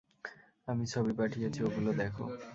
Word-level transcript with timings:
আমি 0.67 0.85
ছবি 0.93 1.11
পাঠিয়েছি, 1.13 1.59
ওগুলো 1.63 1.89
দেখো। 1.93 2.23